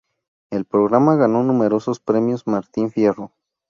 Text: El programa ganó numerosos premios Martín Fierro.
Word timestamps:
El 0.49 0.65
programa 0.65 1.15
ganó 1.15 1.43
numerosos 1.43 1.99
premios 1.99 2.47
Martín 2.47 2.89
Fierro. 2.89 3.33